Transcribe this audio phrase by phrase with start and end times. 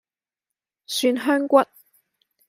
[0.87, 1.57] 蒜香骨